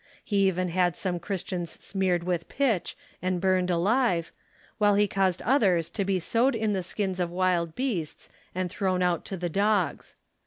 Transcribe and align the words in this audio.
He 0.23 0.47
even 0.47 0.69
had 0.69 0.97
some 0.97 1.19
Christians 1.19 1.69
smeared 1.73 2.23
with 2.23 2.49
pitch 2.49 2.97
and 3.21 3.39
burned 3.39 3.69
alive, 3.69 4.31
while 4.79 4.95
he 4.95 5.07
caused 5.07 5.43
others 5.43 5.91
to 5.91 6.03
be 6.03 6.19
sewed 6.19 6.55
in 6.55 6.73
the 6.73 6.81
skins 6.81 7.19
of 7.19 7.29
wild 7.29 7.75
beasts 7.75 8.27
and 8.55 8.67
thrown 8.67 9.03
out 9.03 9.25
to 9.25 9.37
the 9.37 9.47
dogs. 9.47 10.15